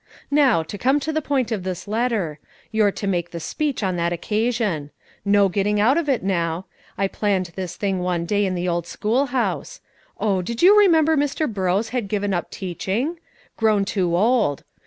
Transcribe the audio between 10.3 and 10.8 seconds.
did